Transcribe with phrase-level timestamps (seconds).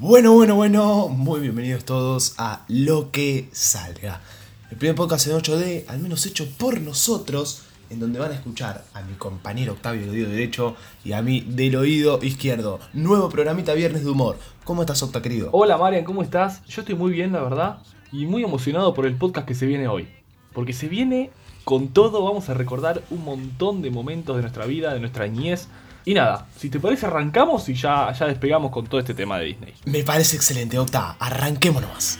[0.00, 4.20] Bueno, bueno, bueno, muy bienvenidos todos a Lo que salga.
[4.68, 8.84] El primer podcast en 8D, al menos hecho por nosotros, en donde van a escuchar
[8.92, 12.80] a mi compañero Octavio del oído derecho y a mí del oído izquierdo.
[12.92, 14.36] Nuevo programita Viernes de Humor.
[14.64, 15.50] ¿Cómo estás, Octa, querido?
[15.52, 16.64] Hola Marian, ¿cómo estás?
[16.66, 17.78] Yo estoy muy bien, la verdad,
[18.10, 20.08] y muy emocionado por el podcast que se viene hoy.
[20.52, 21.30] Porque se viene
[21.62, 25.68] con todo, vamos a recordar un montón de momentos de nuestra vida, de nuestra niñez.
[26.06, 29.46] Y nada, si te parece arrancamos y ya, ya despegamos con todo este tema de
[29.46, 29.74] Disney.
[29.86, 31.16] Me parece excelente, Octa.
[31.18, 32.18] Arranquémonos más.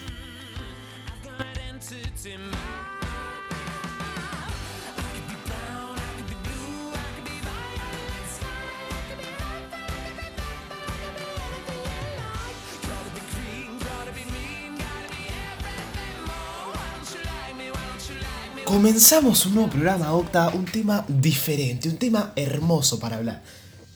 [18.64, 23.42] Comenzamos un nuevo programa, Octa, un tema diferente, un tema hermoso para hablar.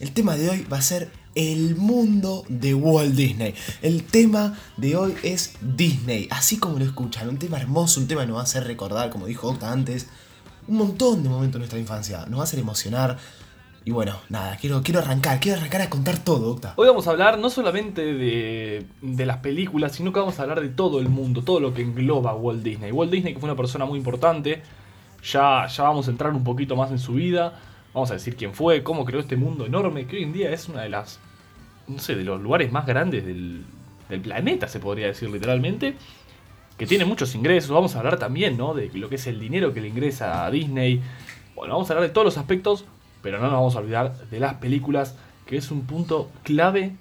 [0.00, 3.54] El tema de hoy va a ser el mundo de Walt Disney.
[3.82, 8.20] El tema de hoy es Disney, así como lo escuchan, un tema hermoso, un tema
[8.20, 10.08] que nos va a hacer recordar, como dijo Octa antes,
[10.68, 13.18] un montón de momentos de nuestra infancia, nos va a hacer emocionar.
[13.84, 16.74] Y bueno, nada, quiero, quiero arrancar, quiero arrancar a contar todo, Octa.
[16.76, 20.60] Hoy vamos a hablar no solamente de, de las películas, sino que vamos a hablar
[20.60, 22.92] de todo el mundo, todo lo que engloba Walt Disney.
[22.92, 24.62] Walt Disney que fue una persona muy importante,
[25.24, 27.58] ya, ya vamos a entrar un poquito más en su vida,
[27.98, 30.68] vamos a decir quién fue, cómo creó este mundo enorme, que hoy en día es
[30.68, 31.18] una de las,
[31.86, 33.64] no sé, de los lugares más grandes del,
[34.08, 35.94] del planeta, se podría decir literalmente,
[36.76, 38.72] que tiene muchos ingresos, vamos a hablar también, ¿no?
[38.72, 41.02] De lo que es el dinero que le ingresa a Disney,
[41.54, 42.84] bueno, vamos a hablar de todos los aspectos,
[43.20, 46.94] pero no nos vamos a olvidar de las películas, que es un punto clave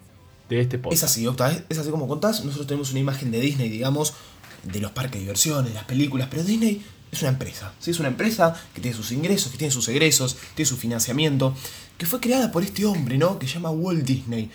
[0.50, 1.04] de este podcast.
[1.04, 2.44] Es así, Octa, es, así como contás.
[2.44, 4.16] Nosotros tenemos una imagen de Disney, digamos,
[4.64, 7.74] de los parques de diversiones, las películas, pero Disney es una empresa.
[7.80, 7.92] ¿sí?
[7.92, 11.54] Es una empresa que tiene sus ingresos, que tiene sus egresos, tiene su financiamiento,
[11.98, 13.40] que fue creada por este hombre, ¿no?
[13.40, 14.52] Que se llama Walt Disney.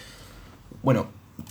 [0.83, 1.09] Bueno,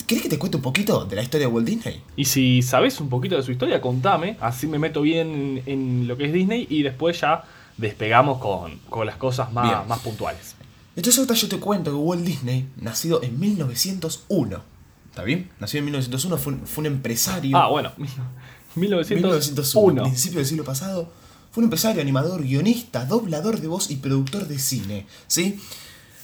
[0.08, 2.02] ¿querés que te cuente un poquito de la historia de Walt Disney?
[2.16, 6.18] Y si sabes un poquito de su historia, contame, así me meto bien en, lo
[6.18, 7.44] que es Disney y después ya
[7.78, 9.88] despegamos con, con las cosas más, Bien.
[9.88, 10.56] más puntuales.
[10.96, 14.62] Entonces, Octa, yo te cuento que Walt Disney, nacido en 1901,
[15.10, 15.50] ¿está bien?
[15.60, 17.58] Nacido en 1901, fue un, fue un empresario.
[17.58, 17.92] Ah, bueno,
[18.76, 19.16] 1901.
[19.16, 21.10] 1901, principio del siglo pasado,
[21.52, 25.60] fue un empresario, animador, guionista, doblador de voz y productor de cine, ¿sí?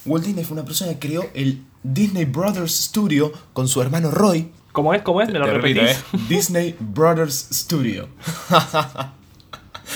[0.06, 4.50] Walt Disney fue una persona que creó el Disney Brothers Studio con su hermano Roy.
[4.72, 5.02] ¿Cómo es?
[5.02, 5.28] ¿Cómo es?
[5.28, 5.98] ¿Me lo Te repito, repetís?
[5.98, 6.18] ¿eh?
[6.28, 8.08] Disney Brothers Studio.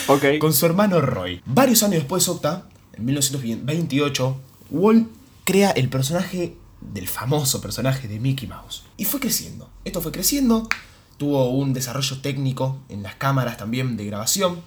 [0.08, 0.24] Ok.
[0.38, 1.40] con su hermano Roy.
[1.46, 4.36] Varios años después, Octa, en 1928,
[4.70, 5.08] Walt
[5.44, 8.84] crea el personaje del famoso personaje de Mickey Mouse.
[8.96, 9.70] Y fue creciendo.
[9.84, 10.68] Esto fue creciendo,
[11.22, 14.60] tuvo un desarrollo técnico en las cámaras también de grabación.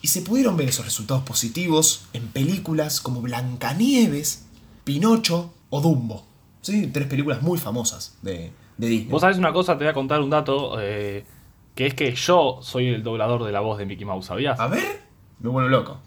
[0.00, 4.46] Y se pudieron ver esos resultados positivos en películas como Blancanieves,
[4.84, 6.24] Pinocho o Dumbo.
[6.62, 6.86] ¿Sí?
[6.86, 9.10] Tres películas muy famosas de, de Disney.
[9.10, 11.26] Vos sabés una cosa, te voy a contar un dato, eh,
[11.74, 14.58] que es que yo soy el doblador de la voz de Mickey Mouse, ¿sabías?
[14.58, 15.02] A ver,
[15.40, 16.00] me vuelvo loco.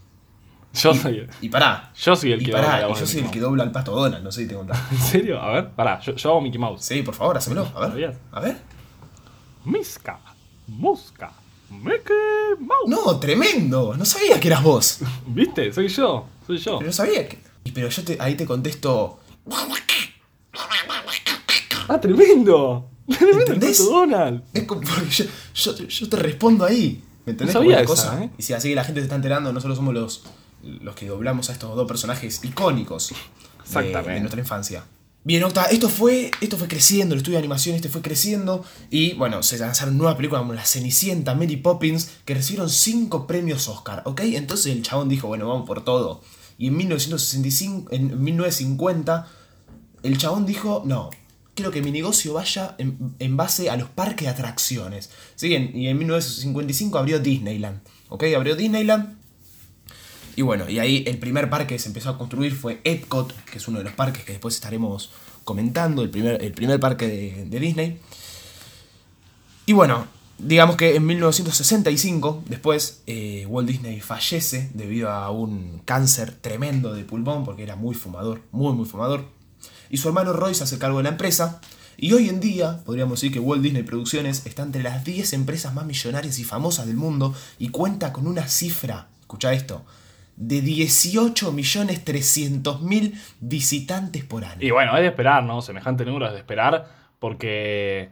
[0.74, 3.20] Yo soy el, Y pará, yo soy el y que dobla y yo de soy
[3.20, 4.80] el que dobla al pato Donald, no sé si te contás.
[4.90, 5.40] ¿En serio?
[5.40, 6.82] A ver, pará, yo, yo hago Mickey Mouse.
[6.84, 7.68] Sí, por favor, hacémelo.
[7.76, 7.90] A ver.
[7.90, 8.16] ¿Sabías?
[8.32, 8.69] A ver.
[9.64, 10.18] Misca,
[10.66, 11.32] Musca,
[11.70, 12.14] Mickey
[12.58, 12.88] Mouse.
[12.88, 13.94] No, tremendo.
[13.96, 14.98] No sabía que eras vos.
[15.26, 15.72] ¿Viste?
[15.72, 16.78] Soy yo, soy yo.
[16.78, 17.38] Pero no sabía que.
[17.64, 19.20] Y pero yo te, ahí te contesto.
[21.88, 22.88] ¡Ah, tremendo!
[23.08, 23.84] ¡Tremendo ¿Entendés?
[23.84, 24.42] Donald!
[24.54, 27.02] Es como porque yo, yo, yo te respondo ahí.
[27.26, 27.54] ¿Me entendés?
[27.54, 28.30] No sabía esa, ¿eh?
[28.38, 30.22] Y si así que la gente se está enterando, nosotros somos los,
[30.62, 33.16] los que doblamos a estos dos personajes icónicos de-
[33.64, 34.10] Exactamente.
[34.12, 34.84] de nuestra infancia.
[35.22, 39.12] Bien, Octa, esto fue, esto fue creciendo, el estudio de animación este fue creciendo y
[39.12, 44.02] bueno, se lanzaron nuevas películas como La Cenicienta, Mary Poppins, que recibieron 5 premios Oscar,
[44.06, 44.22] ¿ok?
[44.22, 46.22] Entonces el chabón dijo, bueno, vamos por todo.
[46.56, 49.28] Y en 1965, en 1950,
[50.04, 51.10] el chabón dijo, no,
[51.54, 55.10] quiero que mi negocio vaya en, base a los parques de atracciones.
[55.34, 55.48] ¿Sí?
[55.48, 58.24] Y en 1955 abrió Disneyland, ¿ok?
[58.34, 59.19] Abrió Disneyland
[60.40, 63.58] y bueno, y ahí el primer parque que se empezó a construir fue Epcot, que
[63.58, 65.10] es uno de los parques que después estaremos
[65.44, 67.06] comentando, el primer, el primer parque
[67.46, 68.00] de, Disney.
[69.66, 70.06] Y bueno,
[70.38, 77.04] digamos que en 1965, después, eh, Walt Disney fallece debido a un cáncer tremendo de
[77.04, 79.26] pulmón, porque era muy fumador, muy, muy fumador.
[79.90, 81.60] Y su hermano Roy se hace cargo de la empresa.
[81.98, 85.74] Y hoy en día, podríamos decir que Walt Disney Producciones está entre las 10 empresas
[85.74, 89.84] más millonarias y famosas del mundo y cuenta con una cifra, escucha esto,
[90.40, 94.60] de 18.300.000 visitantes por año.
[94.60, 95.60] Y bueno, es de esperar, ¿no?
[95.60, 96.86] Semejante número es de esperar
[97.18, 98.08] porque,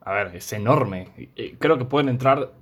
[0.00, 1.30] a ver, es enorme.
[1.36, 2.52] Eh, Creo que pueden entrar,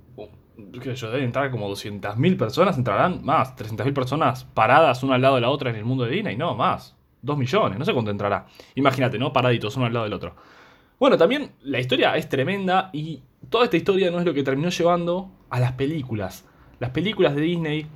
[0.71, 5.21] qué sé yo, deben entrar como 200.000 personas, entrarán más, 300.000 personas paradas una al
[5.23, 6.95] lado de la otra en el mundo de Disney, no, más.
[7.23, 8.45] 2 millones, no sé cuánto entrará.
[8.75, 9.33] Imagínate, ¿no?
[9.33, 10.35] Paraditos uno al lado del otro.
[10.99, 14.69] Bueno, también la historia es tremenda y toda esta historia no es lo que terminó
[14.69, 16.45] llevando a las películas.
[16.79, 17.87] Las películas de Disney,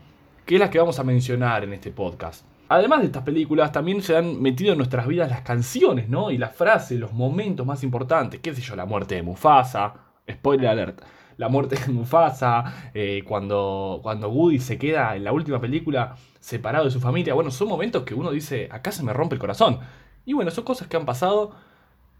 [0.51, 2.45] que es las que vamos a mencionar en este podcast.
[2.67, 6.29] Además de estas películas, también se han metido en nuestras vidas las canciones, ¿no?
[6.29, 8.41] Y las frases, los momentos más importantes.
[8.41, 8.75] ¿Qué sé yo?
[8.75, 9.93] La muerte de Mufasa.
[10.29, 11.01] Spoiler alert.
[11.37, 12.91] La muerte de Mufasa.
[12.93, 17.33] eh, cuando, cuando Woody se queda en la última película separado de su familia.
[17.33, 19.79] Bueno, son momentos que uno dice, acá se me rompe el corazón.
[20.25, 21.55] Y bueno, son cosas que han pasado.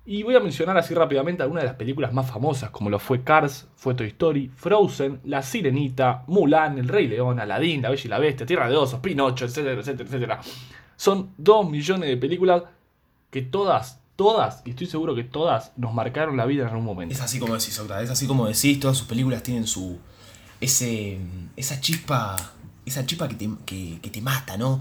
[0.04, 3.24] Y voy a mencionar así rápidamente algunas de las películas más famosas, como lo fue
[3.24, 8.08] Cars, fue Toy Story, Frozen, La Sirenita, Mulan, El Rey León, Aladdin, La Bella y
[8.08, 10.42] la Bestia, Tierra de Osos, Pinocho, etcétera, etcétera, etcétera.
[10.96, 12.64] Son dos millones de películas
[13.30, 17.14] que todas, todas, y estoy seguro que todas nos marcaron la vida en algún momento.
[17.14, 20.00] Es así como decís, Octa, es así como decís, todas sus películas tienen su.
[20.60, 21.20] ese.
[21.56, 22.36] esa chispa.
[22.88, 24.80] esa chispa que te, que, que te mata, ¿no?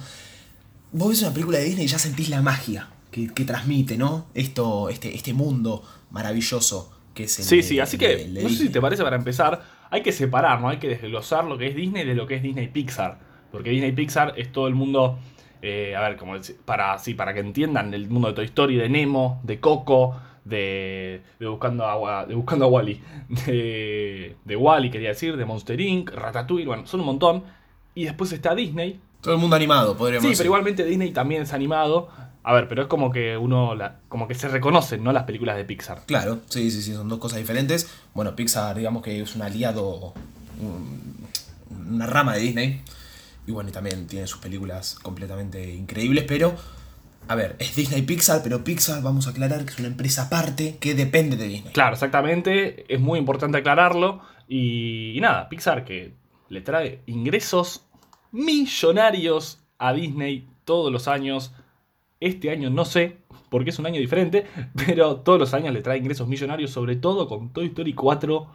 [0.92, 4.26] Vos ves una película de Disney y ya sentís la magia que, que transmite, ¿no?
[4.34, 8.42] Esto, este, este mundo maravilloso que es el Sí, de- sí, así de- que, de
[8.42, 10.68] no sé si te parece para empezar, hay que separar, ¿no?
[10.68, 13.18] Hay que desglosar lo que es Disney de lo que es Disney Pixar.
[13.50, 15.18] Porque Disney Pixar es todo el mundo,
[15.60, 16.34] eh, a ver, como
[16.64, 21.22] para, sí, para que entiendan el mundo de Toy Story, de Nemo, de Coco, de,
[21.40, 23.00] de Buscando a, de Buscando a Wally,
[23.46, 27.42] de, de Wally quería decir, de Monster Inc., Ratatouille, bueno, son un montón.
[27.94, 30.38] Y después está Disney, Todo el mundo animado, podríamos Sí, decir.
[30.38, 32.08] pero igualmente Disney también es animado.
[32.42, 35.12] A ver, pero es como que uno, la- como que se reconocen, ¿no?
[35.12, 36.02] Las películas de Pixar.
[36.06, 37.90] Claro, sí, sí, sí, son dos cosas diferentes.
[38.14, 40.14] Bueno, Pixar, digamos que es un aliado,
[40.60, 41.16] un-
[41.94, 42.80] una rama de Disney.
[43.46, 46.54] Y bueno, y también tiene sus películas completamente increíbles, pero...
[47.28, 50.78] A ver, es Disney Pixar, pero Pixar, vamos a aclarar que es una empresa aparte
[50.80, 51.72] que depende de Disney.
[51.72, 52.92] Claro, exactamente.
[52.92, 54.20] Es muy importante aclararlo.
[54.48, 56.14] Y, y nada, Pixar que
[56.48, 57.82] le trae ingresos
[58.32, 61.52] millonarios a Disney todos los años.
[62.20, 63.16] Este año no sé,
[63.48, 64.46] porque es un año diferente,
[64.86, 68.46] pero todos los años le trae ingresos millonarios, sobre todo con Toy Story 4.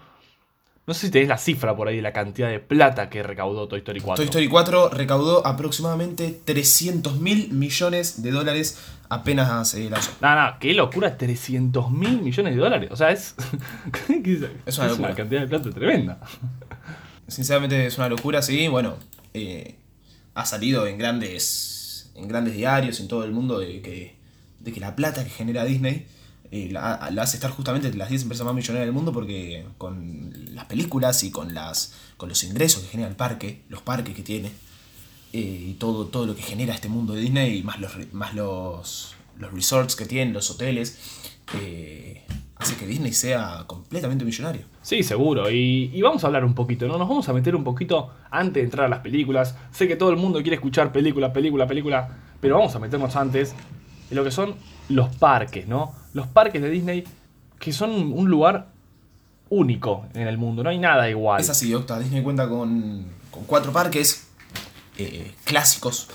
[0.88, 3.68] No sé si tenés la cifra por ahí de la cantidad de plata que recaudó
[3.68, 4.16] Toy Story 4.
[4.18, 8.80] Toy Story 4 recaudó aproximadamente 300 mil millones de dólares
[9.10, 10.12] apenas eh, lanzó.
[10.22, 12.90] Nada, nada, qué locura, 300 mil millones de dólares.
[12.92, 13.36] O sea, es.
[14.66, 15.16] Es una locura.
[15.16, 16.20] cantidad de plata tremenda.
[17.28, 18.68] Sinceramente es una locura, sí.
[18.68, 18.96] Bueno,
[19.36, 19.76] eh,
[20.34, 24.16] ha salido en grandes, en grandes diarios en todo el mundo de que,
[24.62, 26.08] de que la plata que genera Disney
[26.52, 30.66] eh, la, hace estar justamente las 10 empresas más millonarias del mundo porque con las
[30.66, 34.54] películas y con, las, con los ingresos que genera el parque, los parques que tiene
[35.34, 39.16] eh, y todo, todo lo que genera este mundo de Disney, más los, más los,
[39.38, 40.98] los resorts que tiene, los hoteles,
[42.66, 44.64] hace que Disney sea completamente millonario.
[44.82, 45.50] Sí, seguro.
[45.50, 46.98] Y, y vamos a hablar un poquito, ¿no?
[46.98, 49.56] Nos vamos a meter un poquito antes de entrar a las películas.
[49.72, 52.10] Sé que todo el mundo quiere escuchar película, película, película,
[52.42, 53.54] pero vamos a meternos antes
[54.10, 54.56] en lo que son
[54.90, 55.94] los parques, ¿no?
[56.14, 57.04] Los parques de Disney
[57.60, 58.68] que son un lugar
[59.50, 61.40] único en el mundo, no hay nada igual.
[61.42, 62.00] Es así, Octa.
[62.00, 64.28] Disney cuenta con, con cuatro parques
[64.98, 66.08] eh, clásicos,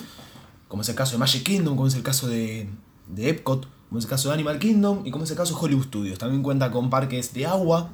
[0.69, 2.69] como es el caso de Magic Kingdom, como es el caso de,
[3.09, 5.61] de Epcot, como es el caso de Animal Kingdom y como es el caso de
[5.61, 6.19] Hollywood Studios.
[6.19, 7.91] También cuenta con parques de agua,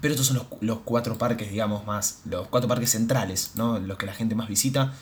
[0.00, 3.78] pero estos son los, los cuatro parques, digamos, más, los cuatro parques centrales, ¿no?
[3.78, 4.94] Los que la gente más visita.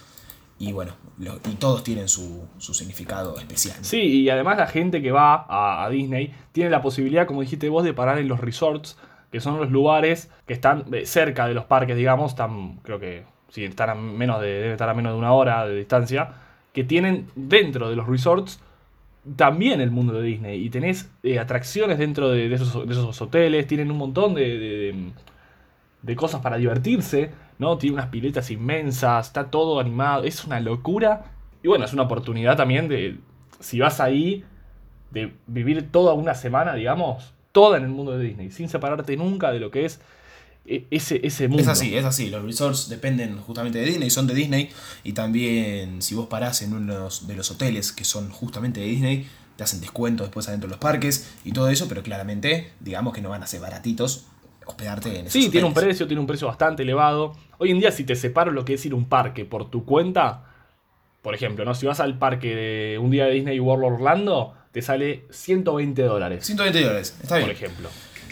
[0.58, 3.76] Y bueno, y todos tienen su, su significado especial.
[3.82, 7.84] Sí, y además la gente que va a, Disney tiene la posibilidad, como dijiste vos,
[7.84, 8.98] de parar en los resorts,
[9.30, 13.24] que son los lugares que están eh, cerca de los parques, digamos, están, creo que,
[13.48, 16.34] si están a menos de, deben estar a menos de una hora de distancia,
[16.72, 18.60] que tienen dentro de los resorts
[19.36, 20.64] también el mundo de Disney.
[20.64, 24.92] Y tenés eh, atracciones dentro de, esos, hoteles, tienen un montón de,
[26.02, 27.78] de- cosas para divertirse, ¿no?
[27.78, 31.24] Tiene unas piletas inmensas, está todo animado, es una locura.
[31.62, 33.18] Y bueno, es una oportunidad también de,
[33.60, 34.44] si vas ahí,
[35.10, 39.50] de vivir toda una semana, digamos, toda en el mundo de Disney, sin separarte nunca
[39.52, 40.00] de lo que es
[40.64, 41.62] ese, ese mundo.
[41.62, 42.30] Es así, es así.
[42.30, 44.70] Los resorts dependen justamente de Disney, son de Disney.
[45.04, 49.26] Y también si vos parás en uno de los hoteles que son justamente de Disney,
[49.56, 53.20] te hacen descuento después adentro de los parques y todo eso, pero claramente, digamos que
[53.20, 54.24] no van a ser baratitos
[54.66, 55.88] hospedarte en esos Sí, tiene un hoteles.
[55.88, 57.32] precio, tiene un precio bastante elevado.
[57.58, 59.84] Hoy en día, si te separo lo que es ir a un parque por tu
[59.84, 60.44] cuenta,
[61.22, 61.74] por ejemplo, ¿no?
[61.74, 66.46] Si vas al parque de un día de Disney World Orlando, te sale 120 dólares,
[66.46, 67.50] 120 dólares, está por bien.
[67.50, 67.88] ejemplo.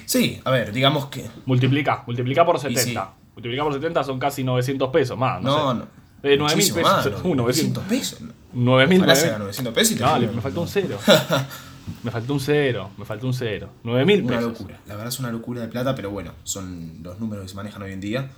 [0.09, 1.29] Sí, a ver, digamos que.
[1.45, 2.83] Multiplica, multiplica por Y 70.
[2.83, 2.97] sí.
[3.35, 5.43] Multiplica por 70 son casi 900 pesos más.
[5.43, 5.79] No, No, sé.
[5.79, 5.99] no.
[6.31, 6.93] Eh, 9.000 muchísimo pesos.
[6.93, 7.85] más, Uh, 900.
[7.85, 8.21] 900 pesos.
[8.55, 9.17] 9.000 Ojalá 9.000.
[9.17, 10.73] sea 900 pesos y te No, me faltó un no.
[10.73, 10.99] cero.
[12.03, 13.69] me faltó un cero, me faltó un cero.
[13.85, 14.53] 9.000 Una pesos.
[14.53, 14.81] locura.
[14.87, 17.83] La verdad es una locura de plata, pero bueno, son los números que se manejan
[17.83, 18.31] hoy en día.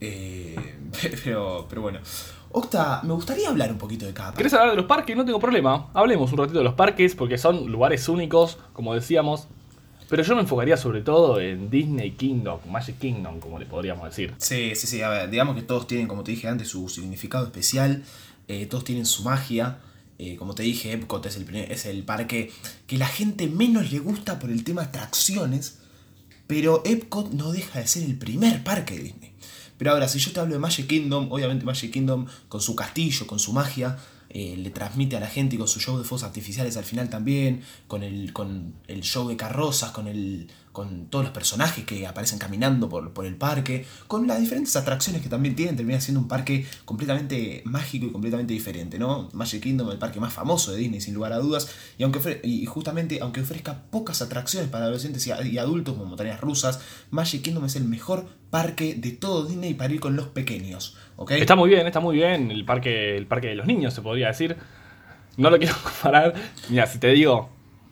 [0.00, 0.56] Eh,
[1.24, 1.98] pero, pero bueno.
[2.50, 4.32] Octa, me gustaría hablar un poquito de cada.
[4.32, 5.14] ¿Querés hablar de los parques?
[5.16, 5.88] No tengo problema.
[5.92, 9.48] Hablemos un ratito de los parques porque son lugares únicos, como decíamos.
[10.08, 14.34] Pero yo me enfocaría sobre todo en Disney Kingdom, Magic Kingdom, como le podríamos decir.
[14.38, 15.00] Sí, sí, sí.
[15.30, 18.02] Digamos que todos tienen, como te dije antes, su significado especial.
[18.48, 19.78] eh, todos tienen su magia.
[20.18, 22.50] Eh, como te dije, Epcot es el, primer- es el parque
[22.86, 25.78] que la gente menos le gusta por el tema atracciones.
[26.46, 29.32] Pero Epcot no deja de ser el primer parque de Disney.
[29.76, 33.26] Pero ahora, si yo te hablo de Magic Kingdom, obviamente Magic Kingdom con su castillo,
[33.26, 33.98] con su magia,
[34.30, 37.62] eh, le transmite a la gente con su show de fuegos artificiales al final también,
[37.86, 42.38] con el, con el show de carrozas, con, el, con todos los personajes que aparecen
[42.38, 46.28] caminando por, por el parque, con las diferentes atracciones que también tienen, termina siendo un
[46.28, 49.30] parque completamente mágico y completamente diferente, ¿no?
[49.32, 52.66] Magic Kingdom, el parque más famoso de Disney, sin lugar a dudas, y, aunque y
[52.66, 56.80] justamente, aunque ofrezca pocas atracciones para adolescentes y, y adultos como montañas rusas,
[57.10, 60.96] Magic Kingdom es el mejor parque de todo Disney para ir con los pequeños,
[61.30, 62.50] Está muy bien, está muy bien.
[62.50, 64.56] El parque, el parque de los niños, se podría decir.
[65.36, 66.34] No lo quiero comparar.
[66.68, 67.50] Mira, si te digo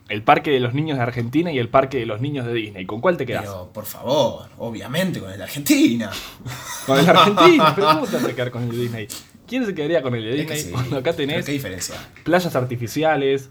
[0.09, 2.85] el parque de los niños de Argentina y el parque de los niños de Disney,
[2.85, 3.43] ¿con cuál te quedas?
[3.43, 6.09] Pero, por favor, obviamente con el de Argentina.
[6.85, 7.73] Con el de Argentina.
[7.75, 9.07] Pero ¿cómo te vas a quedar con el de Disney?
[9.45, 10.57] ¿Quién se quedaría con el de Es Disney?
[10.57, 11.95] que sí, Cuando acá tenés ¿Qué diferencia?
[12.23, 13.49] playas artificiales.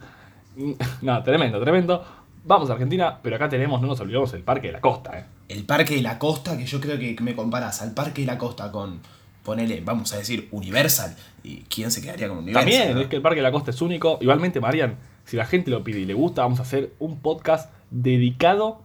[1.02, 2.02] No, tremendo, tremendo.
[2.44, 5.24] Vamos a Argentina, pero acá tenemos, no nos olvidemos, el parque de la costa, ¿eh?
[5.48, 8.38] El Parque de la Costa, que yo creo que me comparas al Parque de la
[8.38, 9.00] Costa con,
[9.46, 11.16] ponele, vamos a decir, Universal.
[11.44, 12.64] ¿Y quién se quedaría con Universal?
[12.64, 13.00] También, no?
[13.00, 14.18] es que el Parque de la Costa es único.
[14.20, 17.72] Igualmente, Marian, si la gente lo pide y le gusta, vamos a hacer un podcast
[17.90, 18.82] dedicado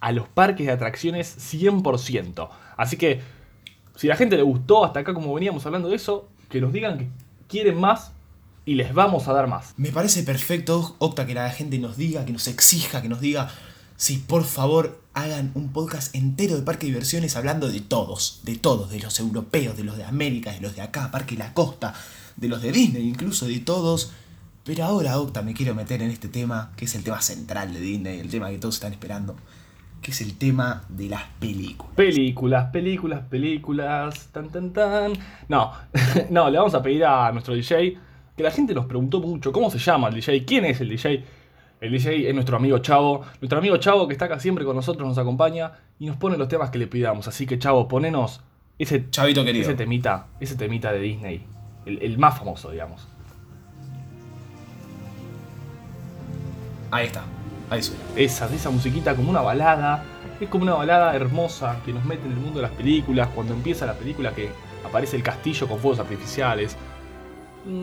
[0.00, 2.48] a los parques de atracciones 100%.
[2.76, 3.20] Así que,
[3.96, 6.98] si la gente le gustó hasta acá como veníamos hablando de eso, que nos digan
[6.98, 7.08] que
[7.48, 8.12] quieren más
[8.64, 9.74] y les vamos a dar más.
[9.76, 13.50] Me parece perfecto, Octa, que la gente nos diga, que nos exija, que nos diga
[13.96, 18.56] si por favor hagan un podcast entero de parque de diversiones hablando de todos, de
[18.56, 21.94] todos, de los europeos, de los de América, de los de acá, Parque La Costa,
[22.36, 24.12] de los de Disney, incluso de todos.
[24.64, 27.80] Pero ahora, Octa, me quiero meter en este tema, que es el tema central de
[27.80, 29.36] Disney, el tema que todos están esperando,
[30.02, 31.94] que es el tema de las películas.
[31.94, 35.12] Películas, películas, películas, tan tan tan.
[35.48, 35.72] No,
[36.30, 37.96] no, le vamos a pedir a nuestro DJ,
[38.36, 40.44] que la gente nos preguntó mucho, ¿cómo se llama el DJ?
[40.44, 41.24] ¿Quién es el DJ?
[41.86, 45.06] El DJ es nuestro amigo Chavo, nuestro amigo Chavo que está acá siempre con nosotros,
[45.06, 47.28] nos acompaña y nos pone los temas que le pidamos.
[47.28, 48.40] Así que Chavo, ponenos
[48.76, 49.62] ese, Chavito querido.
[49.62, 51.44] ese temita, ese temita de Disney,
[51.84, 53.06] el, el más famoso, digamos.
[56.90, 57.22] Ahí está,
[57.70, 58.02] ahí suena.
[58.16, 60.02] Esa, esa musiquita como una balada.
[60.40, 63.28] Es como una balada hermosa que nos mete en el mundo de las películas.
[63.32, 64.50] Cuando empieza la película que
[64.84, 66.76] aparece el castillo con fuegos artificiales.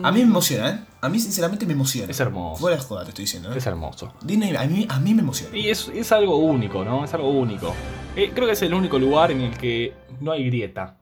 [0.02, 0.78] A mí me emociona, ¿eh?
[1.02, 2.10] A mí sinceramente me emociona.
[2.10, 2.60] Es hermoso.
[2.60, 3.58] Fuera de joda, te estoy diciendo, ¿eh?
[3.58, 4.14] Es hermoso.
[4.22, 5.56] Disney a mí, a mí me emociona.
[5.56, 7.04] Y es, es algo único, ¿no?
[7.04, 7.74] Es algo único.
[8.16, 10.96] Eh, creo que es el único lugar en el que no hay grieta.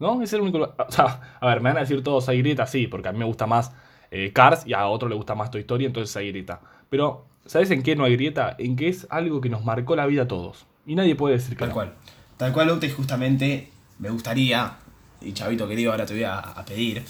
[0.00, 0.20] ¿No?
[0.22, 0.74] Es el único lugar.
[0.88, 3.18] O sea, a ver, me van a decir todos hay grieta, sí, porque a mí
[3.18, 3.70] me gusta más
[4.10, 6.60] eh, Cars y a otro le gusta más Toy Story, entonces hay grieta.
[6.90, 8.56] Pero, ¿sabes en qué no hay grieta?
[8.58, 10.66] En que es algo que nos marcó la vida a todos.
[10.86, 11.74] Y nadie puede decir que Tal no.
[11.74, 11.94] cual.
[12.36, 14.76] Tal cual, Octa, justamente me gustaría,
[15.20, 17.02] y Chavito querido, ahora te voy a, a pedir.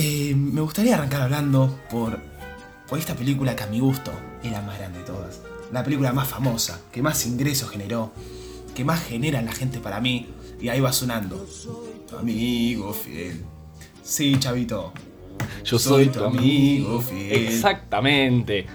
[0.00, 2.20] Eh, me gustaría arrancar hablando por,
[2.88, 4.12] por esta película que a mi gusto
[4.44, 5.42] es la más grande de todas.
[5.72, 8.12] La película más famosa, que más ingresos generó,
[8.76, 10.28] que más genera en la gente para mí.
[10.60, 11.44] Y ahí va sonando.
[12.08, 13.42] Tu amigo fiel.
[14.00, 14.92] Sí, Chavito.
[15.64, 17.48] Yo soy tu amigo fiel.
[17.48, 18.66] Exactamente.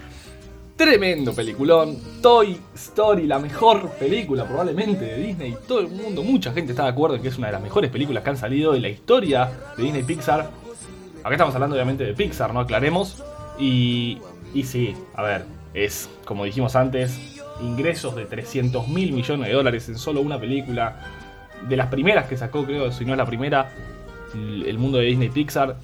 [0.75, 1.99] Tremendo peliculón.
[2.21, 5.55] Toy Story, la mejor película probablemente de Disney.
[5.65, 7.89] Todo el mundo, mucha gente está de acuerdo en que es una de las mejores
[7.89, 10.62] películas que han salido en la historia de Disney Pixar.
[11.23, 12.59] Acá estamos hablando obviamente de Pixar, ¿no?
[12.59, 13.23] Aclaremos.
[13.57, 14.19] Y,
[14.53, 17.17] y sí, a ver, es como dijimos antes,
[17.61, 21.09] ingresos de 300 mil millones de dólares en solo una película.
[21.67, 23.71] De las primeras que sacó, creo, si no es la primera,
[24.33, 25.77] el mundo de Disney Pixar.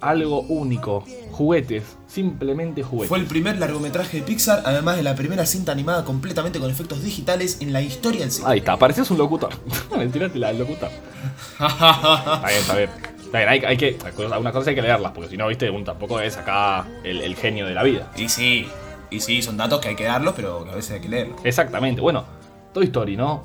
[0.00, 1.04] Algo único.
[1.32, 3.08] Juguetes, simplemente juguetes.
[3.08, 7.02] Fue el primer largometraje de Pixar, además de la primera cinta animada completamente con efectos
[7.02, 8.48] digitales en la historia del cine.
[8.48, 9.50] Ahí está, parecías un locutor.
[9.96, 10.88] Mentírate la del locutor.
[11.58, 13.15] Está bien, está bien.
[13.32, 13.98] Hay, hay que.
[14.32, 17.36] Algunas cosas hay que leerlas, porque si no, viste, uno tampoco es acá el, el
[17.36, 18.10] genio de la vida.
[18.16, 18.66] Y sí,
[19.10, 21.40] y sí, son datos que hay que darlos, pero que a veces hay que leerlos.
[21.44, 22.00] Exactamente.
[22.00, 22.24] Bueno,
[22.72, 23.42] Toy Story, ¿no?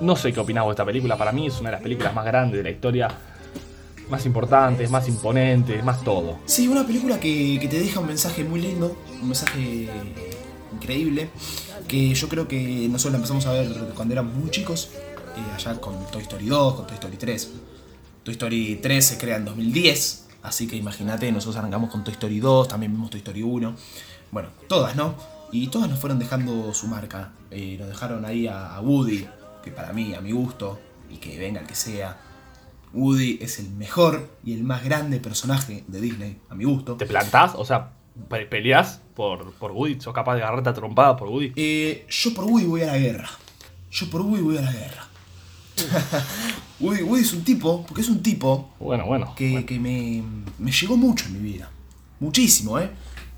[0.00, 1.16] No sé qué opinás vos de esta película.
[1.16, 3.08] Para mí es una de las películas más grandes de la historia.
[4.10, 6.38] Más importantes, más imponentes, más todo.
[6.44, 9.88] Sí, una película que, que te deja un mensaje muy lindo, un mensaje
[10.72, 11.30] increíble,
[11.88, 14.90] que yo creo que nosotros la empezamos a ver cuando éramos muy chicos,
[15.36, 17.52] eh, allá con Toy Story 2, con Toy Story 3.
[18.22, 22.40] Toy Story 3 se crea en 2010, así que imagínate, nosotros arrancamos con Toy Story
[22.40, 23.74] 2, también vimos Toy Story 1.
[24.30, 25.14] Bueno, todas, ¿no?
[25.50, 27.32] Y todas nos fueron dejando su marca.
[27.50, 29.26] Eh, nos dejaron ahí a, a Woody,
[29.62, 32.16] que para mí, a mi gusto, y que venga el que sea,
[32.94, 36.94] Woody es el mejor y el más grande personaje de Disney, a mi gusto.
[36.96, 37.52] ¿Te plantás?
[37.56, 37.90] O sea,
[38.28, 39.98] Pe- ¿Peleás por, por Woody?
[40.00, 41.52] ¿Sos capaz de agarrarte a trompada por Woody?
[41.56, 43.28] Eh, yo por Woody voy a la guerra.
[43.90, 45.08] Yo por Woody voy a la guerra.
[46.82, 49.34] Woody, Woody es un tipo, porque es un tipo Bueno, bueno.
[49.36, 49.66] que, bueno.
[49.66, 50.22] que me,
[50.58, 51.70] me llegó mucho en mi vida.
[52.20, 52.90] Muchísimo, ¿eh?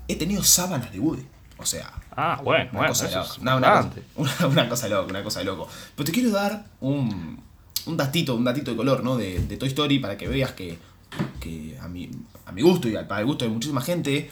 [0.07, 1.23] He tenido sábanas de Woody.
[1.57, 2.87] O sea, Ah, bueno, una bueno.
[2.93, 3.81] cosa eso es No, una,
[4.15, 5.67] cosa, una, cosa de loco, una cosa de loco.
[5.95, 7.39] Pero te quiero dar un,
[7.85, 9.17] un datito, un datito de color, ¿no?
[9.17, 10.77] De, de Toy Story para que veas que,
[11.39, 12.09] que a, mi,
[12.45, 14.31] a mi gusto y al- para el gusto de muchísima gente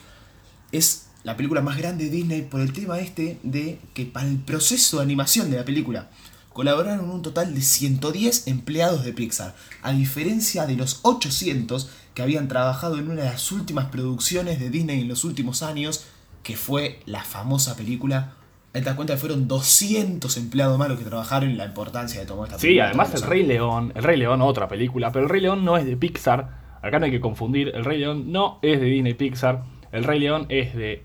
[0.71, 4.37] es la película más grande de Disney por el tema este de que para el
[4.37, 6.09] proceso de animación de la película
[6.53, 12.47] colaboraron un total de 110 empleados de Pixar, a diferencia de los 800 que habían
[12.47, 16.05] trabajado en una de las últimas producciones de Disney en los últimos años,
[16.43, 18.33] que fue la famosa película.
[18.75, 22.19] Ahí te das cuenta que fueron 200 empleados más los que trabajaron en la importancia
[22.19, 22.85] de tomar esta Sí, película.
[22.87, 25.85] además El Rey León, El Rey León, otra película, pero El Rey León no es
[25.85, 26.77] de Pixar.
[26.81, 29.63] Acá no hay que confundir, El Rey León no es de Disney Pixar.
[29.91, 31.03] El Rey León es de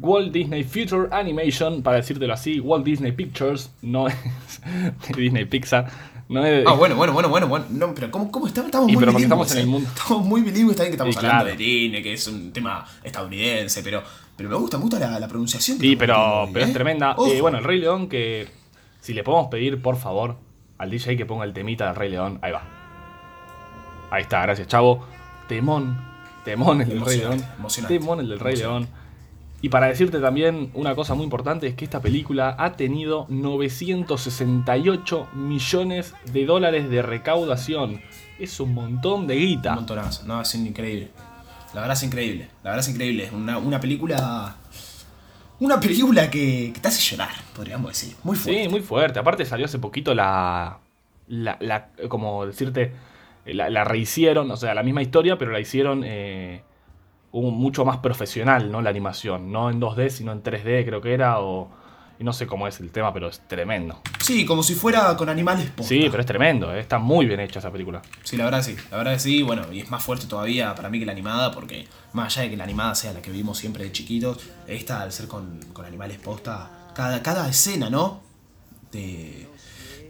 [0.00, 4.14] Walt Disney Future Animation, para decírtelo así, Walt Disney Pictures, no es
[5.16, 5.90] Disney Pixar.
[6.28, 6.64] No es.
[6.66, 7.64] Ah, bueno, bueno, bueno, bueno, bueno.
[7.70, 8.68] No, pero ¿cómo, cómo estamos?
[8.68, 9.88] Estamos Y muy pero bilingües, estamos en el mundo.
[9.88, 11.58] Estamos muy bilingües, está bien que estamos Y hablando claro.
[11.58, 14.02] de Disney, que es un tema estadounidense, pero,
[14.36, 15.78] pero me gusta, me gusta la, la pronunciación.
[15.78, 16.72] Sí, pero, pero es ¿eh?
[16.72, 17.16] tremenda.
[17.26, 18.48] Eh, bueno, El Rey León, que
[19.00, 20.36] si le podemos pedir, por favor,
[20.78, 22.62] al DJ que ponga el temita del Rey León, ahí va.
[24.12, 25.04] Ahí está, gracias, chavo.
[25.48, 25.98] Temón,
[26.44, 27.44] temón el del Rey León.
[27.88, 28.56] Temón el del Rey.
[28.56, 28.88] León.
[29.62, 35.28] Y para decirte también una cosa muy importante es que esta película ha tenido 968
[35.34, 38.00] millones de dólares de recaudación.
[38.38, 39.74] Es un montón de Un guita.
[39.74, 41.10] montonazo, no, es increíble.
[41.74, 43.30] La verdad es increíble, la verdad es increíble.
[43.32, 44.56] Una, una película.
[45.60, 48.16] Una película que, que te hace llorar, podríamos decir.
[48.24, 48.62] Muy fuerte.
[48.62, 49.18] Sí, muy fuerte.
[49.18, 50.78] Aparte salió hace poquito la.
[51.28, 52.92] la, la- como decirte.
[53.44, 56.62] La, la rehicieron, o sea, la misma historia, pero la hicieron eh,
[57.32, 58.82] un- mucho más profesional, ¿no?
[58.82, 59.50] La animación.
[59.52, 61.40] No en 2D, sino en 3D, creo que era.
[61.40, 61.68] O,
[62.18, 63.98] y no sé cómo es el tema, pero es tremendo.
[64.18, 65.88] Sí, como si fuera con animales posta.
[65.88, 66.74] Sí, pero es tremendo.
[66.74, 68.02] eh, Está muy bien hecha esa película.
[68.24, 70.98] Sí, la verdad sí, la verdad sí, bueno, y es más fuerte todavía para mí
[70.98, 73.84] que la animada, porque más allá de que la animada sea la que vimos siempre
[73.84, 78.20] de chiquitos, esta al ser con, con animales posta, cada, cada escena, ¿no?
[78.90, 79.46] Te,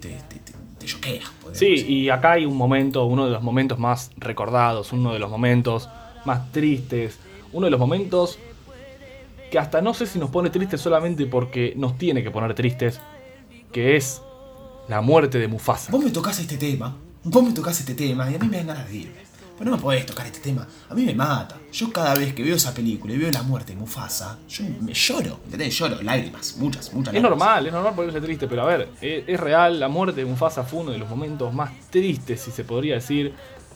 [0.00, 0.40] te, te,
[0.78, 1.22] te, choquea.
[1.52, 1.90] Sí, decir.
[1.90, 5.88] y acá hay un momento, uno de los momentos más recordados, uno de los momentos
[6.24, 7.18] más tristes,
[7.52, 8.38] uno de los momentos
[9.50, 13.00] que hasta no sé si nos pone tristes solamente porque nos tiene que poner tristes,
[13.72, 14.22] que es
[14.88, 15.90] la muerte de Mufasa.
[15.90, 18.68] Vos me tocas este tema, vos me tocas este tema y a mí me dan
[18.68, 19.30] ganas de irme.
[19.58, 21.58] Pero no me podés tocar este tema, a mí me mata.
[21.70, 24.94] Yo cada vez que veo esa película y veo la muerte de Mufasa, yo me
[24.94, 25.76] lloro, ¿entendés?
[25.76, 27.30] Lloro, lágrimas, muchas, muchas Es lágrimas.
[27.38, 30.62] normal, es normal ponerse triste, pero a ver, es, es real, la muerte de Mufasa
[30.62, 33.34] fue uno de los momentos más tristes, si se podría decir,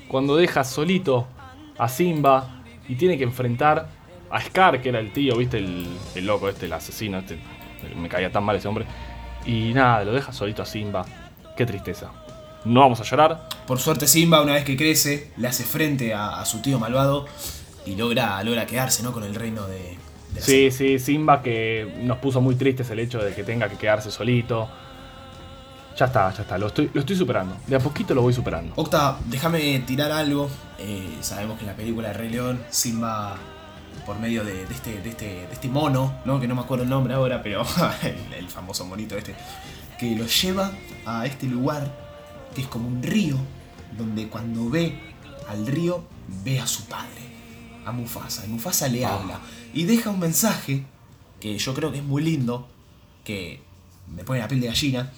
[0.08, 1.26] cuando deja solito
[1.78, 3.88] a Simba y tiene que enfrentar
[4.30, 7.38] a Scar, que era el tío, viste, el, el loco este, el asesino, este,
[7.96, 8.84] me caía tan mal ese hombre,
[9.46, 11.04] y nada, lo deja solito a Simba,
[11.56, 12.10] qué tristeza.
[12.64, 16.40] No vamos a llorar, Por suerte Simba, una vez que crece, le hace frente a,
[16.40, 17.26] a su tío malvado
[17.84, 19.12] y logra, logra quedarse ¿no?
[19.12, 19.98] con el reino de,
[20.32, 23.76] de Sí, sí, Simba que nos puso muy tristes el hecho de que tenga que
[23.76, 24.68] quedarse solito.
[25.96, 27.56] Ya está, ya está, lo estoy, lo estoy superando.
[27.66, 28.72] De a poquito lo voy superando.
[28.76, 30.50] Octa, déjame tirar algo.
[30.78, 33.36] Eh, sabemos que en la película de Rey León, Simba,
[34.04, 36.40] por medio de, de este, de, este, de este mono, ¿no?
[36.40, 37.64] que no me acuerdo el nombre ahora, pero
[38.02, 39.36] el, el famoso monito este,
[39.98, 40.72] que lo lleva
[41.06, 42.04] a este lugar
[42.54, 43.36] que es como un río,
[43.96, 44.98] donde cuando ve
[45.48, 46.04] al río,
[46.44, 47.22] ve a su padre,
[47.84, 48.46] a Mufasa.
[48.46, 49.40] Y Mufasa le habla
[49.72, 50.84] y deja un mensaje
[51.40, 52.68] que yo creo que es muy lindo,
[53.24, 53.60] que
[54.14, 55.12] me pone la piel de gallina,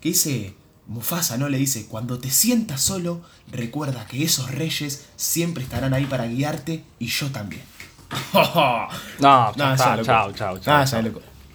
[0.00, 0.54] que dice,
[0.86, 1.48] Mufasa, ¿no?
[1.48, 3.20] Le dice, cuando te sientas solo,
[3.52, 7.62] recuerda que esos reyes siempre estarán ahí para guiarte y yo también.
[8.32, 10.58] No, No, chao, chao, chao.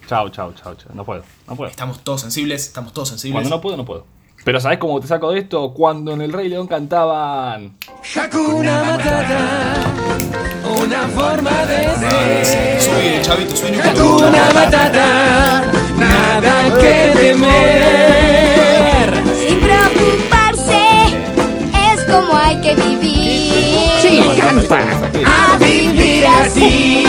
[0.07, 0.29] Chao.
[0.29, 0.75] Chao, chao.
[0.93, 1.71] No puedo, no puedo.
[1.71, 3.35] Estamos todos sensibles, estamos todos sensibles.
[3.35, 4.05] Cuando no puedo, no puedo.
[4.43, 5.73] Pero ¿sabes cómo te saco de esto?
[5.73, 7.77] Cuando en el Rey León cantaban...
[8.15, 9.93] Hakuna Matata,
[10.81, 12.81] una forma de ser.
[12.81, 14.25] Subí, chavito, un poco.
[14.25, 17.92] Hakuna Matata, nada que temer.
[24.75, 27.03] A vivir así.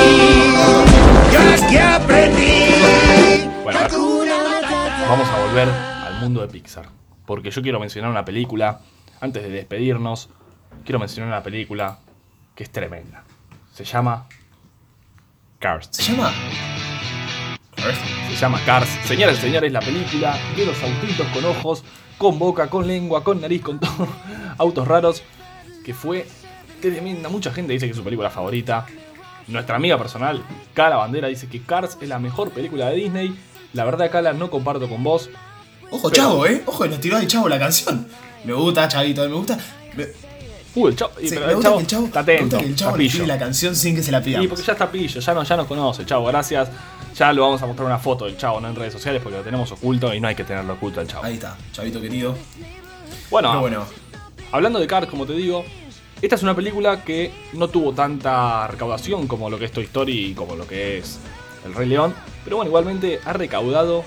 [1.33, 3.49] Yo aquí aprendí.
[3.63, 3.91] Bueno, a ver,
[5.09, 6.91] vamos a volver al mundo de Pixar.
[7.25, 8.81] Porque yo quiero mencionar una película,
[9.19, 10.29] antes de despedirnos,
[10.85, 12.01] quiero mencionar una película
[12.55, 13.25] que es tremenda.
[13.73, 14.27] Se llama
[15.59, 15.89] Cars.
[15.91, 16.35] ¿Se llama?
[18.29, 18.91] Se llama Cars.
[19.07, 21.83] Señores y señores, la película de los autitos con ojos,
[22.19, 24.07] con boca, con lengua, con nariz, con todo.
[24.59, 25.23] Autos raros.
[25.83, 26.27] Que fue
[26.91, 27.29] tremenda.
[27.29, 28.87] Mucha gente dice que es su película favorita.
[29.47, 30.43] nuestra amiga personal,
[30.73, 33.39] Cala Bandera, dice que Cars es la mejor película de Disney.
[33.75, 35.29] La verdad, Cala, no comparto con vos.
[35.91, 36.63] Ojo, Pero- chavo, eh.
[36.65, 38.07] Ojo, nos tiró el chavo la canción.
[38.45, 39.59] Me gusta, chavito, me gusta.
[39.97, 40.07] Me,
[40.77, 42.33] Uh, el chavo, y- sí, pero me el gusta chavo que el chavo, está me
[42.33, 44.23] atento, gusta que el chavo está le tire la canción sin que se la Y
[44.25, 44.47] pidamos.
[44.49, 46.69] porque ya está pillo, ya, no, ya nos conoce, chavo, gracias.
[47.17, 49.45] Ya lo vamos a mostrar una foto del chavo, no en redes sociales, porque lo
[49.45, 51.23] tenemos oculto y no hay que tenerlo oculto al chavo.
[51.25, 52.35] Ahí está, chavito querido.
[53.31, 53.85] Bueno, Pero bueno,
[54.51, 55.65] hablando de Cars, como te digo,
[56.25, 60.31] esta es una película que no tuvo tanta recaudación como lo que es Toy Story
[60.31, 61.19] y como lo que es
[61.67, 64.05] El Rey León, pero bueno, igualmente ha recaudado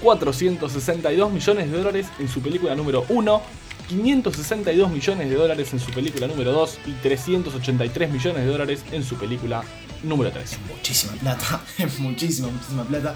[0.00, 3.42] 462 millones de dólares en su película número 1,
[3.88, 9.02] 562 millones de dólares en su película número 2 y 383 millones de dólares en
[9.02, 9.64] su película
[10.04, 10.58] número 3.
[10.68, 11.60] muchísima plata,
[11.98, 13.14] muchísima, muchísima plata.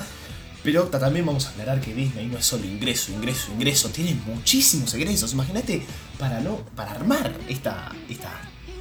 [0.63, 4.15] Pero ta- también vamos a aclarar que Disney no es solo ingreso, ingreso, ingreso, tiene
[4.27, 5.33] muchísimos egresos.
[5.33, 5.83] Imagínate,
[6.19, 8.31] para no, para armar esta, esta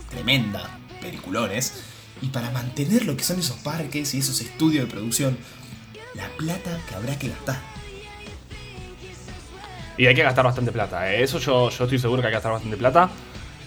[0.10, 1.74] tremenda peliculones
[2.22, 5.38] y para mantener lo que son esos parques y esos estudios de producción,
[6.16, 7.62] la plata que habrá que gastar.
[9.98, 11.24] Y hay que gastar bastante plata, ¿eh?
[11.24, 13.10] eso yo, yo estoy seguro que hay que gastar bastante plata.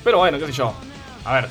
[0.03, 0.75] Pero bueno, qué sé yo.
[1.25, 1.49] A ver,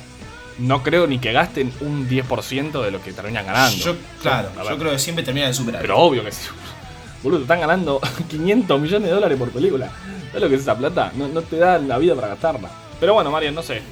[0.58, 3.76] no creo ni que gasten un 10% de lo que terminan ganando.
[3.76, 5.82] Yo, claro, yo creo que siempre termina de superar.
[5.82, 6.48] Pero obvio que sí.
[7.22, 9.90] Boludo, están ganando 500 millones de dólares por película.
[10.28, 11.12] ¿Sabes lo que es esa plata?
[11.14, 12.70] No, no te da la vida para gastarla.
[12.98, 13.82] Pero bueno, Marian, no sé.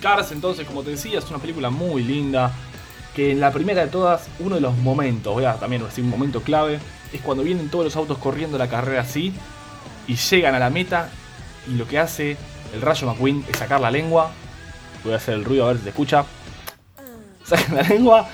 [0.00, 2.52] Cars, entonces, como te decía, es una película muy linda.
[3.14, 6.10] Que en la primera de todas, uno de los momentos, voy a también decir un
[6.10, 6.78] momento clave,
[7.12, 9.32] es cuando vienen todos los autos corriendo la carrera así
[10.06, 11.08] y llegan a la meta
[11.66, 12.36] y lo que hace
[12.74, 14.32] el Rayo McQueen es sacar la lengua.
[15.06, 16.24] Voy a hacer el ruido a ver si se escucha.
[17.44, 18.28] Saca la lengua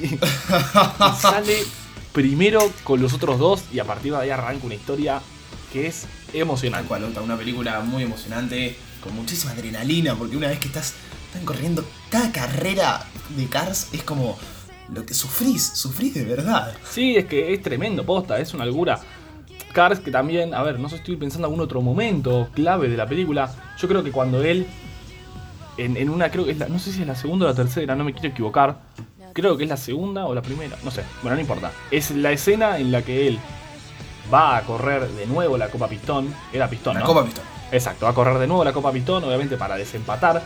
[0.00, 1.64] y, y sale
[2.12, 5.20] primero con los otros dos y a partir de ahí arranca una historia
[5.72, 6.86] que es Tal emocionante.
[6.88, 10.94] cual, una película muy emocionante, con muchísima adrenalina, porque una vez que estás,
[11.26, 13.04] están corriendo, cada carrera
[13.36, 14.38] de Cars es como
[14.94, 16.74] lo que sufrís, sufrís de verdad.
[16.88, 19.00] Sí, es que es tremendo, posta, es una locura.
[19.72, 22.96] Cars que también, a ver, no sé estoy pensando en algún otro momento clave de
[22.96, 23.52] la película.
[23.78, 24.66] Yo creo que cuando él,
[25.78, 27.54] en, en una, creo que es la, no sé si es la segunda o la
[27.54, 28.76] tercera, no me quiero equivocar.
[29.32, 31.70] Creo que es la segunda o la primera, no sé, bueno, no importa.
[31.90, 33.38] Es la escena en la que él
[34.32, 36.34] va a correr de nuevo la Copa Pistón.
[36.52, 37.06] Era Pistón, La ¿no?
[37.06, 37.44] Copa Pistón.
[37.70, 40.42] Exacto, va a correr de nuevo la Copa Pistón, obviamente para desempatar.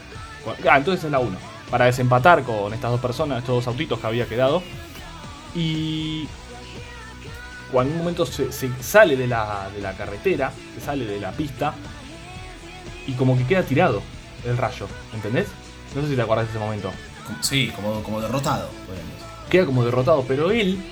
[0.69, 1.37] Ah, entonces es la 1.
[1.71, 4.63] Para desempatar con estas dos personas, estos dos autitos que había quedado.
[5.55, 6.29] Y
[7.71, 11.21] cuando en un momento se, se sale de la, de la carretera, se sale de
[11.21, 11.75] la pista,
[13.07, 14.03] y como que queda tirado
[14.45, 15.49] el rayo, ¿entendés?
[15.95, 16.91] No sé si te acuerdas de ese momento.
[17.41, 18.69] Sí, como, como derrotado.
[19.51, 20.83] Queda como derrotado, pero él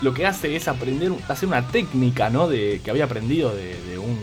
[0.00, 2.48] lo que hace es aprender, hacer una técnica, ¿no?
[2.48, 4.18] De, que había aprendido de, de un,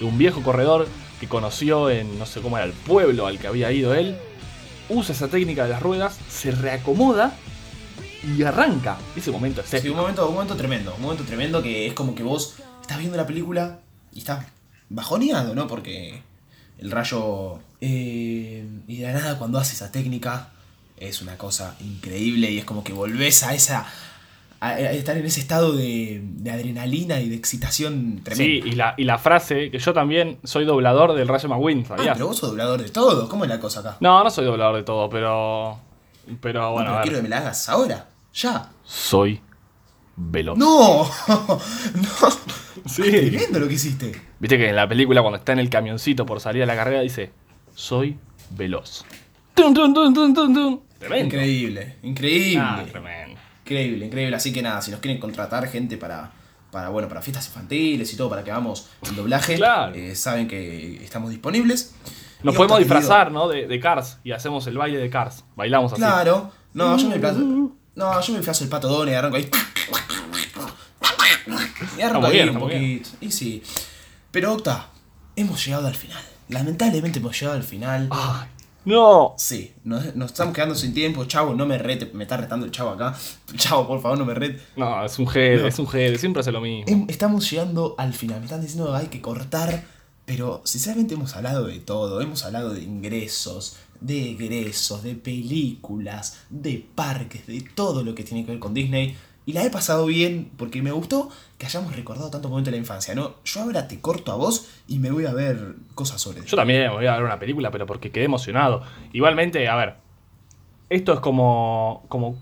[0.00, 0.86] de un viejo corredor
[1.20, 4.16] que conoció en, no sé cómo era, el pueblo al que había ido él.
[4.88, 7.34] Usa esa técnica de las ruedas, se reacomoda
[8.24, 8.96] y arranca.
[9.14, 12.14] Ese momento es Sí, un momento, un momento tremendo, un momento tremendo que es como
[12.14, 13.80] que vos estás viendo la película
[14.12, 14.46] y estás
[14.88, 15.66] bajoneado, ¿no?
[15.66, 16.22] Porque
[16.78, 17.60] el rayo...
[17.80, 20.50] eh, y de la nada cuando hace esa técnica
[20.98, 23.86] es una cosa increíble y es como que volvés a esa...
[24.60, 28.66] A, a estar en ese estado de, de adrenalina y de excitación Sí, tremenda.
[28.68, 32.26] y la, y la frase, que yo también soy doblador del Rayo McQueen, Ah, pero
[32.26, 33.96] vos sos doblador de todo, ¿cómo es la cosa acá?
[34.00, 35.78] No, no soy doblador de todo, pero...
[36.40, 38.68] Pero No, bueno, pero a quiero que me la hagas ahora, ya.
[38.84, 39.40] Soy
[40.16, 40.58] veloz.
[40.58, 41.04] ¡No!
[41.28, 42.30] ¡No!
[42.86, 43.02] Sí.
[43.02, 44.10] Tremendo lo que hiciste.
[44.40, 47.00] Viste que en la película cuando está en el camioncito por salir a la carrera
[47.02, 47.30] dice,
[47.78, 48.18] soy
[48.50, 49.04] veloz.
[50.98, 51.26] Tremendo.
[51.36, 52.60] Increíble, increíble.
[52.60, 53.38] Ah, tremendo.
[53.64, 54.36] Increíble, increíble.
[54.36, 56.32] Así que nada, si nos quieren contratar gente para,
[56.72, 59.94] para, bueno, para fiestas infantiles y todo, para que hagamos el doblaje, Claro.
[59.94, 61.94] eh, saben que estamos disponibles.
[62.42, 63.48] Nos Y podemos querido, disfrazar, ¿no?
[63.48, 65.44] De, de Cars y hacemos el baile de Cars.
[65.54, 66.00] Bailamos así.
[66.02, 66.50] Claro.
[66.74, 67.38] No, yo me disfrazo.
[67.40, 69.48] No, yo me disfrazo el pato y arranco ahí.
[71.96, 72.98] Y arranco ahí bien, un bien.
[73.00, 73.10] poquito.
[73.20, 73.62] Y sí.
[74.30, 74.88] Pero Octa,
[75.36, 76.22] hemos llegado al final.
[76.48, 78.08] Lamentablemente hemos llegado al final.
[78.10, 78.48] Ay,
[78.84, 79.34] no.
[79.36, 81.24] Sí, nos, nos estamos quedando sin tiempo.
[81.26, 82.10] Chavo, no me rete.
[82.14, 83.14] Me está retando el chavo acá.
[83.56, 84.62] Chavo, por favor, no me rete.
[84.76, 85.32] No, es un No.
[85.32, 86.84] es un GD, siempre hace lo mismo.
[86.86, 88.38] Em- Estamos llegando al final.
[88.40, 89.84] Me están diciendo que hay que cortar.
[90.24, 92.20] Pero sinceramente hemos hablado de todo.
[92.20, 98.44] Hemos hablado de ingresos, de egresos, de películas, de parques, de todo lo que tiene
[98.44, 99.16] que ver con Disney.
[99.48, 102.80] Y la he pasado bien porque me gustó que hayamos recordado tanto momento de la
[102.82, 103.36] infancia, ¿no?
[103.46, 106.92] Yo ahora te corto a vos y me voy a ver cosas sobre Yo también
[106.92, 108.82] voy a ver una película, pero porque quedé emocionado.
[109.14, 109.94] Igualmente, a ver,
[110.90, 112.36] esto es como, como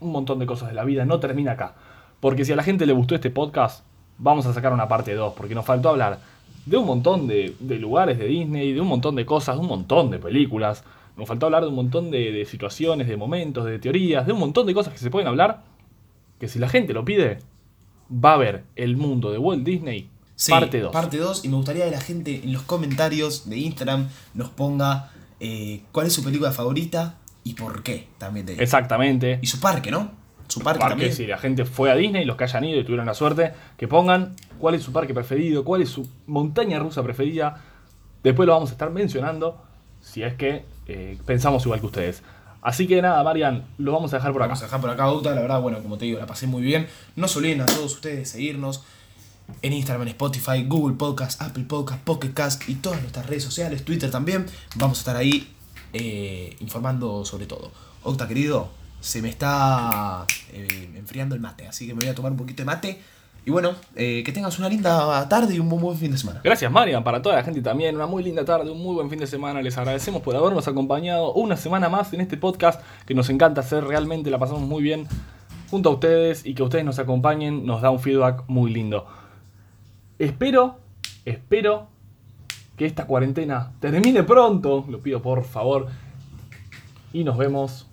[0.00, 1.74] un montón de cosas de la vida, no termina acá.
[2.20, 3.84] Porque si a la gente le gustó este podcast,
[4.16, 6.20] vamos a sacar una parte 2, porque nos faltó hablar
[6.64, 9.68] de un montón de, de lugares de Disney, de un montón de cosas, de un
[9.68, 10.84] montón de películas,
[11.18, 14.38] Nos faltó hablar de un montón de, de situaciones, de momentos, de teorías, de un
[14.38, 15.75] montón de cosas que se pueden hablar.
[16.38, 17.38] Que si la gente lo pide,
[18.12, 20.92] va a ver el mundo de Walt Disney Sí, parte 2.
[20.92, 21.44] Parte 2.
[21.46, 26.06] Y me gustaría que la gente en los comentarios de Instagram nos ponga eh, cuál
[26.06, 28.44] es su película favorita y por qué también.
[28.44, 29.38] De, Exactamente.
[29.40, 30.12] y su parque, ¿no?
[30.46, 31.12] Su parque, Parque, también.
[31.12, 33.88] si la gente fue a Disney, los que hayan ido y tuvieron la suerte, que
[33.88, 37.62] pongan cuál es su parque preferido, cuál es su montaña rusa preferida.
[38.22, 39.60] Después lo vamos a estar mencionando
[40.00, 42.22] si es que eh, pensamos igual que ustedes.
[42.66, 44.48] Así que nada, Marian, lo vamos a dejar por acá.
[44.48, 45.32] Vamos a dejar por acá, Bauta.
[45.36, 46.88] La verdad, bueno, como te digo, la pasé muy bien.
[47.14, 48.82] No se olviden a todos ustedes seguirnos
[49.62, 53.84] en Instagram, en Spotify, Google Podcast, Apple Podcast, Pocket Cast y todas nuestras redes sociales,
[53.84, 54.46] Twitter también.
[54.74, 55.54] Vamos a estar ahí
[55.92, 57.70] eh, informando sobre todo.
[58.02, 62.32] Octa, querido, se me está eh, enfriando el mate, así que me voy a tomar
[62.32, 63.00] un poquito de mate.
[63.46, 66.40] Y bueno, eh, que tengas una linda tarde y un muy buen fin de semana.
[66.42, 67.94] Gracias, Marian, para toda la gente también.
[67.94, 69.62] Una muy linda tarde, un muy buen fin de semana.
[69.62, 73.84] Les agradecemos por habernos acompañado una semana más en este podcast que nos encanta hacer.
[73.84, 75.06] Realmente la pasamos muy bien
[75.70, 79.06] junto a ustedes y que ustedes nos acompañen nos da un feedback muy lindo.
[80.18, 80.80] Espero,
[81.24, 81.86] espero
[82.76, 84.84] que esta cuarentena termine pronto.
[84.88, 85.86] Lo pido por favor.
[87.12, 87.86] Y nos vemos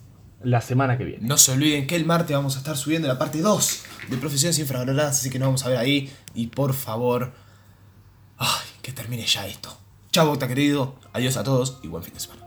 [0.44, 1.28] la semana que viene.
[1.28, 4.60] No se olviden que el martes vamos a estar subiendo la parte 2 de Profesiones
[4.60, 6.12] Infravaloradas, así que nos vamos a ver ahí.
[6.34, 7.34] Y por favor,
[8.38, 9.78] ay, que termine ya esto.
[10.12, 10.96] Chao, Octa querido.
[11.14, 12.43] Adiós a todos y buen fin de semana.